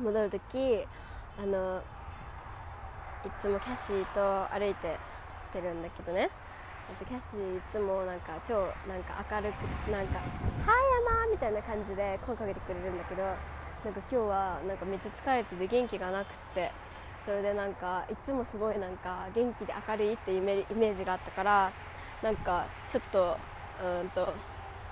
[0.00, 0.86] 戻る時
[1.38, 1.82] あの
[3.24, 4.96] いつもキャシーと歩いて
[5.52, 6.30] てるんだけどね
[7.08, 8.54] キャシーいつもなんか超
[8.86, 10.18] なんか明るくなんか
[10.64, 13.36] 「はい山!」みたいな感じで声かけてくれるんだけどなんか
[13.84, 16.70] 今日はなんかめっちゃ疲れてて元気がなくって
[17.24, 20.40] それでなんかいつもすごいなんか元気で明るいっていうイ
[20.74, 21.72] メージがあったから
[22.22, 23.36] なんかちょっと
[23.82, 24.32] うんと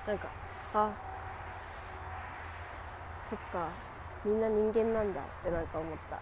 [0.06, 0.28] なんか
[0.74, 0.90] あ
[3.22, 3.68] そっか
[4.24, 6.20] みんな人間なんだってなんか思った。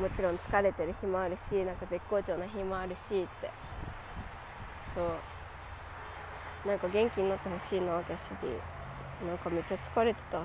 [0.00, 3.50] もちろん疲れてる日もあるしなんか絶好調な日もあるしって。
[4.94, 5.02] そ
[6.64, 6.68] う。
[6.68, 8.58] なんか元気になってほしいな私に。
[9.28, 10.42] なんかめっちゃ疲れてた。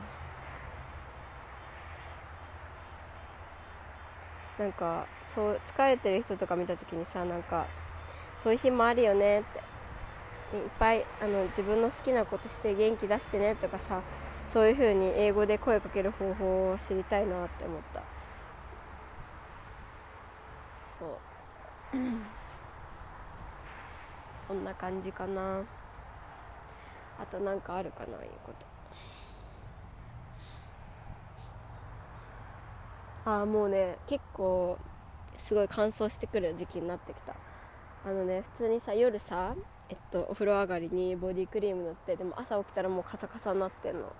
[4.59, 7.65] なんかそう疲れてる人とか見た時にさなんか
[8.43, 9.69] そういう日もあるよねって。
[10.51, 14.01] いっぱいあの自分の好きなことして元気出してねとかさ
[14.51, 18.01] そういう風に英語で声かける方法を知りたいなって思った。
[20.99, 21.09] そう。
[24.47, 25.61] こんな感じかな。
[27.19, 28.65] あと何かあるかないうこと。
[33.29, 34.79] ああもうね結構
[35.37, 37.35] すごい乾燥してくる時期になってきた。
[38.03, 39.53] あのね普通にさ夜さ
[39.89, 44.11] えっとお風呂上がりにボディクリーム塗ってでも朝起きたらもうカサカサになってんの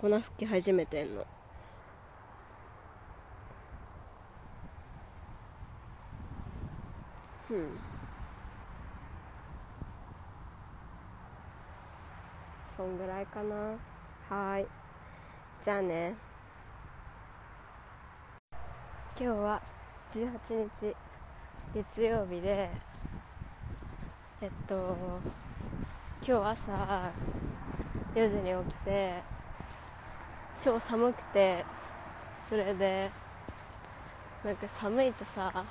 [0.00, 1.26] 粉吹き始めてんの。
[7.50, 7.68] うん。
[12.76, 13.76] そんぐらいかな。
[14.28, 14.66] はい。
[15.64, 16.14] じゃあね。
[19.20, 19.60] 今日は
[20.14, 20.94] 18日
[21.74, 22.70] 月曜日で
[24.40, 24.96] えっと
[26.24, 27.12] 今日朝
[28.14, 29.37] 4時に起きて
[30.64, 31.64] 超寒くて
[32.48, 33.10] それで
[34.44, 35.64] なんか寒いとさ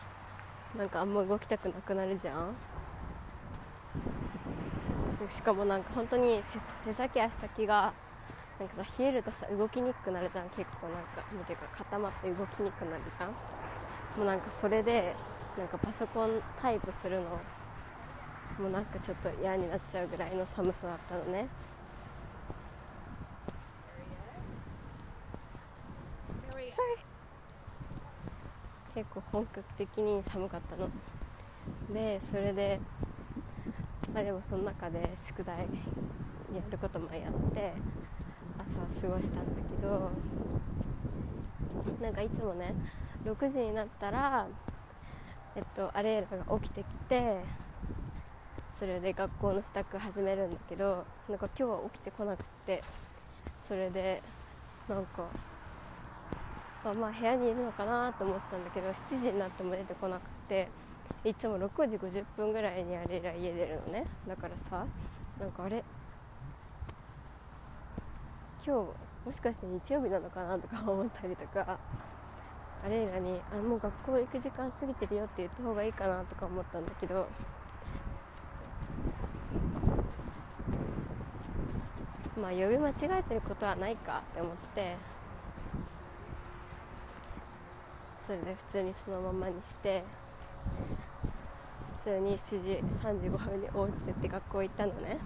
[0.77, 2.55] なんかあんま動きたくなくなるじゃん。
[5.29, 6.41] しかもなんか本当に
[6.85, 7.93] 手先足先が
[8.59, 10.49] なんかさ冷えるとさ動きにくくなるじゃん。
[10.49, 13.29] 結構なんかなんていうか固まって動きにくくなるじゃん。
[13.29, 15.15] もうなんかそれで
[15.57, 17.29] なんかパソコンタイプするの
[18.59, 21.47] もうなんかちょっと嫌になっちゃうぐらいの寒さだったのね。
[28.97, 30.89] 結構本格的に寒かったの。
[31.93, 32.79] でそれで
[34.11, 35.65] まあでもその中で宿題や
[36.71, 37.73] ることもやって
[38.57, 40.09] 朝過ごしたんだけど
[42.01, 42.73] なんかいつもね
[43.23, 44.47] 6時になったら
[45.55, 47.43] えっとアレーラが起きてきて
[48.79, 52.81] それで学校の支度始めるんだけどなんか今日は起きてこなくて
[53.67, 54.23] それで
[54.89, 55.27] なんか
[56.91, 60.69] あ、まあ部屋にいるのかなと思ってたんだけど7時になっても出てこなくて
[61.23, 64.03] いつも6時50分ぐらいにあれら家出るのね。
[64.27, 64.85] だからさ
[65.39, 65.83] なんかあれ
[68.65, 71.79] 今日もしかして日曜日なのかなとか思ったりとか
[72.83, 77.27] あれらにあもう学校行く時間過ぎてるよって言った方がいいかなとか思ったんだけど
[82.41, 84.95] まあ呼び間違えてることはないかって思って
[88.27, 90.03] それで普通にそのままにして
[92.03, 92.73] 普通に7時
[93.31, 95.17] 35分に落ちてって学校行ったのね。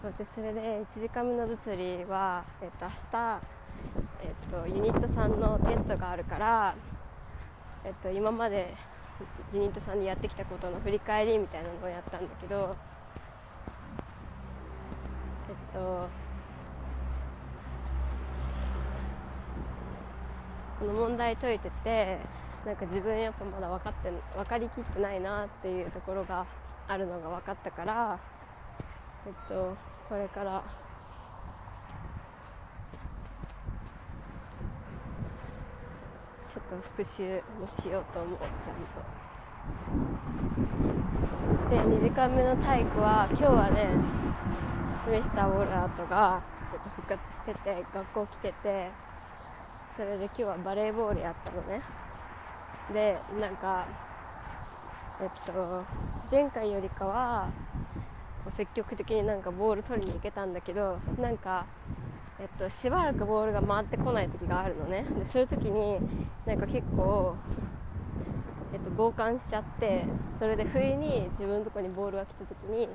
[0.00, 0.60] そうでそれで
[0.94, 3.40] 1時間目の物理は、えっと、明日、
[4.22, 6.76] えっと、ユニットさんのテストがあるから、
[7.84, 8.74] えっと、今まで
[9.52, 12.70] ユニットさんでやってきたことの振り返りみたいなのをやったんだけど
[15.48, 16.23] えっと
[20.84, 22.18] その問題解いてて
[22.66, 26.44] なんか自分やっぱまだ分かって分かりきってないなっていうところが
[26.86, 28.20] あるのが分かったから
[29.26, 29.74] えっと
[30.10, 30.62] これから
[36.38, 39.00] ちょっと復習もしようと思うちゃんと。
[41.70, 43.88] で2時間目の体育は今日はね
[45.10, 46.42] ミスター・ウォーラートが、
[46.74, 48.90] えっと、復活してて学校来てて
[49.96, 51.80] それで今日はバレーボールやったのね。
[52.92, 53.86] でなんか
[55.20, 55.84] えっと
[56.30, 57.48] 前回よりかは
[58.56, 61.66] 積極的になんかボール取りに行けたんだけどなんか
[62.40, 65.06] えっと、しばらくボールが回ってこない時があるのね。
[65.16, 65.98] でそういう時に
[66.44, 67.36] なんか結構、
[68.72, 70.04] えっと、傍観しちゃって
[70.34, 72.88] それで不意に自分のとこにボールが来た時に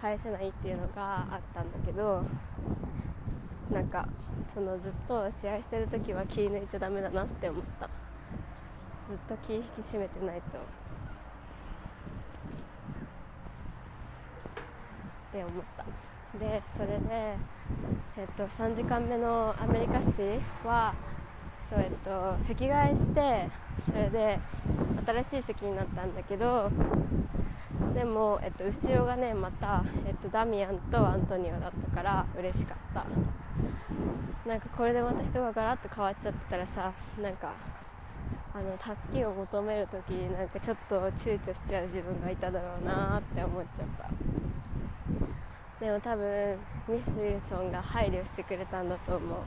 [0.00, 2.22] 返せないっていうのがあったんだけど
[3.70, 4.08] なんか
[4.54, 7.88] そのずっと試合してる時は気抜いちゃダメだなって思った。
[9.08, 10.58] ずっと気引き締めてないと。
[10.58, 10.60] っ
[15.32, 16.12] て思った。
[16.38, 17.36] でそれで、
[18.16, 20.22] えっと、3時間目のアメリカ史
[20.64, 20.94] は
[21.68, 23.48] そう、えっと、席替えして
[23.86, 24.38] それで
[25.06, 26.70] 新しい席になったんだけど
[27.94, 33.04] でも、えっと、後ろがねまた、えっと、ダミアンとアントニオだったから嬉しかった。
[34.46, 37.52] なんかこれでまた人がガラッと変わっちゃってたらさなんか
[38.52, 44.08] あの助けを求める時なんかちょっと躊躇しちゃう自分がいただろうなって思っちゃった。
[45.84, 46.58] でも多分
[46.88, 49.38] ミス・ウィルソンが配慮してくれたんだと思う。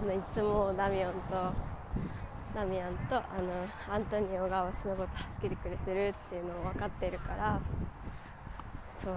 [0.00, 1.52] あのいつもダミアンと
[2.54, 7.60] ダミアンとあのアントニオが私のこと助けてくれてるっていうのを分かってるから
[9.02, 9.16] そう。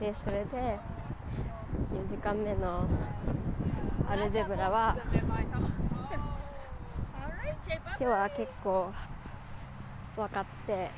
[0.00, 0.78] でそれで
[1.92, 2.88] 2時間目の
[4.08, 4.96] アルジェブラは
[7.66, 8.90] 今日は結構
[10.16, 10.90] 分かって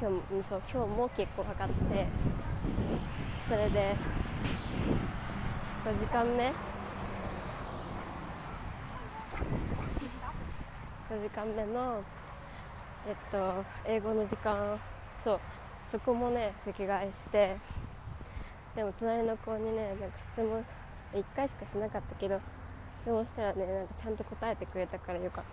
[0.00, 2.06] 今日もそう今日も結構分かって
[3.48, 3.94] それで
[5.84, 6.52] 5時間目
[11.08, 12.02] 5時間目の
[13.06, 14.78] えっと英語の時間。
[15.22, 15.40] そう。
[15.90, 17.56] そこもね席替えして。
[18.74, 20.64] でも隣の子にねなんか質問
[21.12, 22.40] 1回しかしなかったけど
[23.02, 25.44] 質問したらねなんかちゃんと答えてくれたからよかっ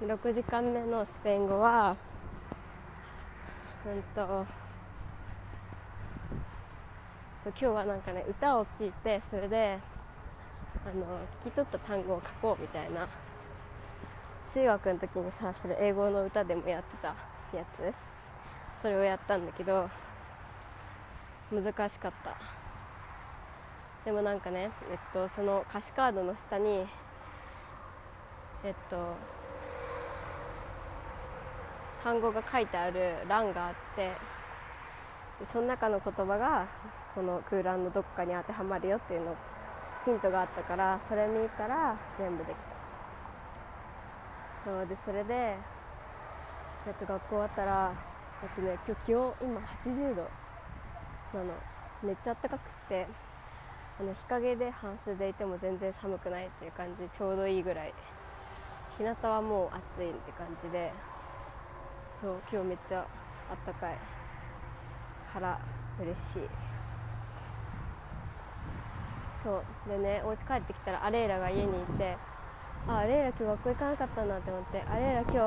[0.00, 0.04] た。
[0.04, 1.94] 6時間目のスペイン語は
[3.86, 4.46] うんと
[7.44, 9.78] そう今日はなんかね歌を聴いてそれで
[10.84, 11.04] あの
[11.44, 13.06] 聞き取った単語を書こうみたいな
[14.52, 17.14] 中学の時にさそれ英語の歌でもやってた
[17.56, 17.94] やつ？
[18.82, 19.88] それをやったんだけど
[21.52, 22.36] 難しかった。
[24.04, 26.86] でもなんかねえっとその歌詞カードの下に
[28.64, 28.96] えっと
[32.02, 34.12] 単語が書いてある欄があって
[35.44, 36.66] その中の言葉が
[37.14, 39.36] この空欄のどこかに当てはまるよっていうの
[40.04, 42.79] ヒントがあったからそれ見たら全部できた。
[44.64, 45.56] そうでそれで、
[46.86, 47.94] えっと、学校終わったら、
[48.42, 50.22] えっとね、今日気温今80度
[51.32, 51.54] なの。
[52.02, 53.06] めっちゃ暖かくって
[53.98, 57.08] あの日陰で半袖でいても全然寒くないっていう感じ。
[57.08, 57.94] ちょうどいいぐらい。
[58.96, 60.92] 日向はもう暑いって感じで。
[62.18, 63.06] そう今日めっちゃ
[63.50, 63.96] あったかい。
[65.32, 65.58] から
[66.00, 66.48] 嬉しい。
[69.34, 69.88] そう。
[69.88, 72.16] でねお家帰ってきたらアレイラが家にいて
[72.88, 75.38] あレイラ今日学校行かなかったんだって思ってアレイラ今日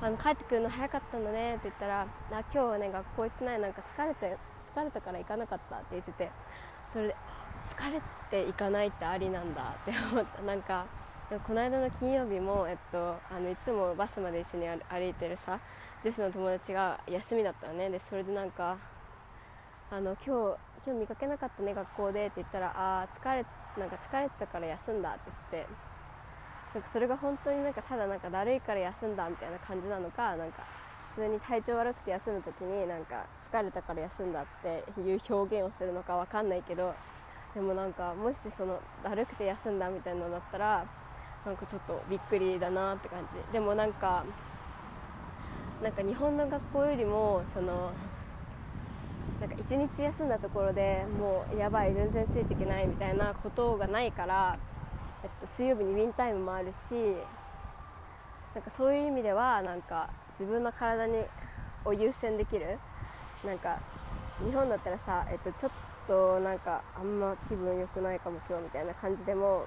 [0.00, 4.38] あの帰ってくるの早かったんだねって言ったらあ今日はね学校行ってないなんか疲れて
[4.74, 6.30] 疲れたから行かなかったって言ってて
[6.92, 7.16] それで
[7.76, 8.00] 疲れ
[8.30, 10.42] て行かないってありなんだって思った。
[10.42, 10.86] なんか
[11.46, 15.58] この間の金曜日も、えっと、あのいつもバスまで一緒に歩いてるさ
[16.04, 17.88] 女子の友達が休みだったのね。
[17.88, 18.76] でそれでなんか
[19.90, 23.46] あの今日今日見かけなかったね学校でって言ったらああ疲れ
[23.78, 25.20] なんか疲れてたから休んだって
[25.52, 25.91] 言って
[26.74, 30.64] なんかそれが本当になんかただなんかだるいから休んだみたいな感じなのかなんか
[31.14, 36.94] 普通に体調悪くて休む時になんか疲れたから休んだっていう表現をするのかわかんないけど
[37.54, 40.86] でもなんかもしそのだるくて休んだみたいなのだったら
[41.44, 43.52] なんかちょっとびっくりだなって感じ。
[43.52, 44.24] でもなんか
[45.82, 47.90] なんか日本の学校よりもその
[49.40, 54.56] なんか1日休んだところでもうやばい全然ついていけないみたいなことがないから、
[55.22, 56.94] えっと、水曜日にウィンタイムもあるし
[58.54, 61.24] なんかそういう意味ではなんか自分の体に
[61.84, 62.78] を優先できる
[63.44, 63.80] なんか
[64.44, 65.72] 日本だったらさ、えっと、ちょっ
[66.06, 69.64] となんかあんま気分良くないかも今日みたいな感じでも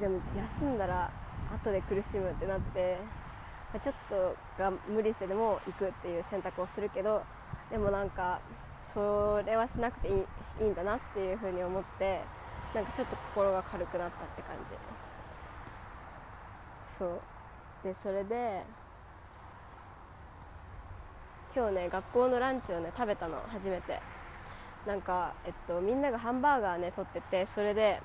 [0.00, 1.10] でも休んだら
[1.54, 2.98] 後で苦しむってなって
[3.80, 7.22] ちょっとが無理してでも行くっていう選択をするけど
[7.70, 8.40] でもなんか
[8.82, 10.14] それはしなくていい
[10.60, 12.20] いいんだなっていうふうに思って
[12.74, 14.76] なんかちょっと心が軽くなったって感じ。
[16.86, 17.20] そう。
[17.84, 18.64] でそれで
[21.54, 23.42] 今日ね学校のランチをね食べたの。
[23.48, 24.00] 初めて。
[24.86, 28.02] なんか、えっと、みんながハンバーガーね取っててそれで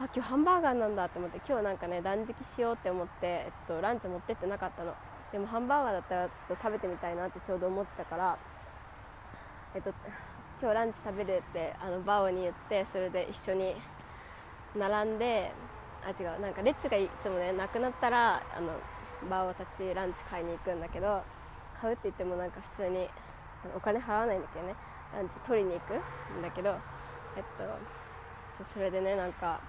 [0.00, 4.94] あ今日ハンバーガーなんだって思って今日なんかね断食しようって思って、えっと、ランチ持ってってなかったの。
[5.32, 8.38] でもハンバーガーだったらちょっと食べてみたいなってちょうど思ってたから
[9.74, 9.92] えっと
[10.62, 13.76] 今日ランチ食べるってあのバオに言ってそれで一緒に
[14.76, 15.52] 並んで
[16.04, 18.72] あ違うなんか列がいつもねなくなったらあの
[19.30, 21.22] バオたちランチ買いに行くんだけど
[21.80, 23.08] 買うって言ってもなんか普通に
[23.74, 24.74] お金払わないんだけどね
[25.14, 26.76] ランチ取りに行くんだけど
[27.36, 27.64] えっと
[28.58, 29.60] そうそれでねなんか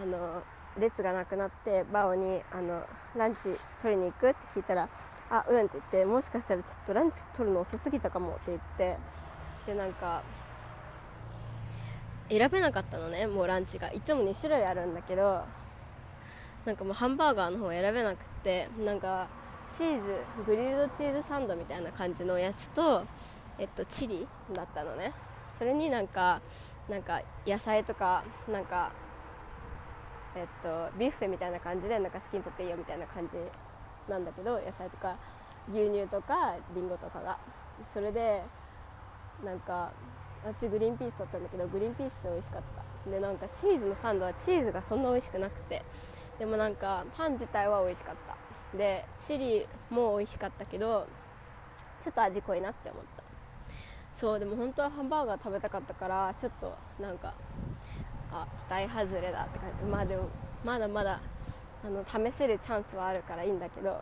[0.00, 0.42] あの
[0.78, 2.82] 列がなくなってバオにあの
[3.16, 4.88] ランチ取りに行くって聞いたら
[5.30, 8.98] 「あうん」って言ってもしかしたらちょっとランチ取るの遅すぎたかもって言って
[9.66, 10.22] でなんか
[12.30, 13.92] 選べなかったのねもうランチが。
[13.92, 15.44] いつも2種類あるんだけど
[16.64, 19.28] なんかもうハンバーガーの方選べなくってなんか
[19.76, 23.04] チーズグリルドチーズサンドみたいな感じのやつと、
[23.58, 25.12] えっと、チリだったのね。
[25.58, 26.40] それになんか
[26.88, 28.92] なんか野菜とかなんか
[30.36, 33.36] えっとビュッフェみたいな感じでなんか好きにとっていいよみたいな感じ
[34.08, 35.16] なんだけど野菜とか
[35.70, 37.38] 牛乳とかりんごとかが。
[37.94, 38.42] それで
[39.44, 39.90] なんか
[40.44, 42.62] 私グリーンピース取ったんだけどグリーンピース美味しかっ
[43.04, 43.10] た。
[43.10, 45.82] でなんかチーズのサンドはチーズがそんな美味しくなくて。
[46.38, 48.78] でもなんかパン自体は美味しかった。
[48.78, 51.06] でチリも美味しかったけど
[52.02, 53.22] ちょっと味濃いなって思った。
[54.14, 57.34] そうでも本当はハンバーガー食べたかったからちょっとなんか
[58.32, 59.84] あ期待外れだって感じ。
[59.84, 60.28] まあでも
[60.64, 61.20] まだまだ
[61.84, 64.00] あの試せるチャンスはあるからいいんだけど。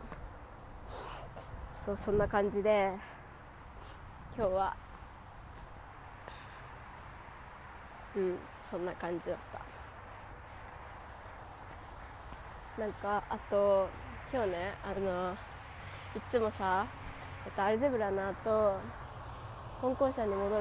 [1.85, 2.93] そうそんな感じで
[4.37, 4.75] 今日は
[8.15, 8.37] うん
[8.69, 9.59] そんな感じだった。
[12.81, 13.89] なんかあと
[14.31, 15.33] 今日ねあの
[16.15, 16.87] いつもさ、
[17.57, 18.79] アルジェブラの後
[19.81, 20.55] 本校舎に戻る